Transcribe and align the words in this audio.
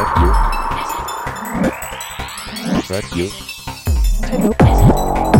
Radio. 0.00 0.32
Radio. 2.88 3.28
Radio. 4.22 5.39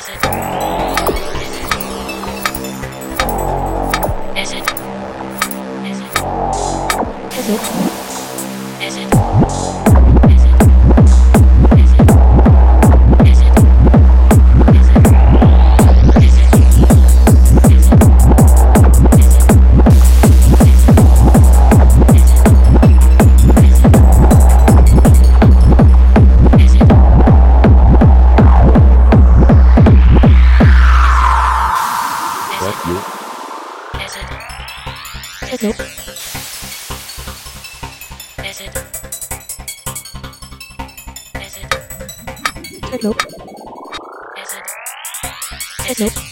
Techno. 0.00 0.40
Radio. 7.36 7.99
Techno. 42.90 43.14
Techno. 45.86 46.29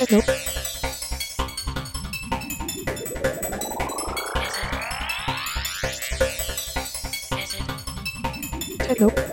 Nope. 0.00 0.24
Nope. 9.00 9.27